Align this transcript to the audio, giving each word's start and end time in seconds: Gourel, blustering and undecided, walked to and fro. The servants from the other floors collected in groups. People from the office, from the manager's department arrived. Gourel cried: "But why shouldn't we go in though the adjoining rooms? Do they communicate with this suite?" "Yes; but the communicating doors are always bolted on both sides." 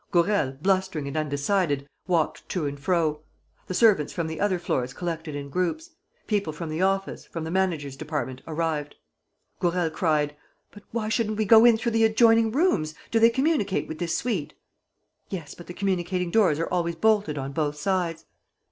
Gourel, 0.09 0.53
blustering 0.59 1.07
and 1.07 1.15
undecided, 1.15 1.87
walked 2.07 2.49
to 2.49 2.65
and 2.65 2.79
fro. 2.79 3.21
The 3.67 3.75
servants 3.75 4.11
from 4.11 4.25
the 4.25 4.39
other 4.39 4.57
floors 4.57 4.93
collected 4.95 5.35
in 5.35 5.49
groups. 5.51 5.91
People 6.25 6.51
from 6.53 6.69
the 6.69 6.81
office, 6.81 7.23
from 7.23 7.43
the 7.43 7.51
manager's 7.51 7.95
department 7.95 8.41
arrived. 8.47 8.95
Gourel 9.59 9.91
cried: 9.91 10.35
"But 10.71 10.81
why 10.89 11.09
shouldn't 11.09 11.37
we 11.37 11.45
go 11.45 11.65
in 11.65 11.75
though 11.75 11.91
the 11.91 12.03
adjoining 12.03 12.51
rooms? 12.51 12.95
Do 13.11 13.19
they 13.19 13.29
communicate 13.29 13.87
with 13.87 13.99
this 13.99 14.17
suite?" 14.17 14.55
"Yes; 15.29 15.53
but 15.53 15.67
the 15.67 15.73
communicating 15.75 16.31
doors 16.31 16.57
are 16.57 16.65
always 16.65 16.95
bolted 16.95 17.37
on 17.37 17.51
both 17.51 17.75
sides." 17.75 18.25